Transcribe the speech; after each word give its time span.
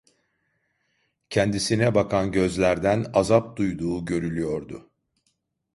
Kendisine 1.29 1.95
bakan 1.95 2.31
gözlerden 2.31 3.05
azap 3.13 3.57
duyduğu 3.57 4.05
görülüyordu. 4.05 4.89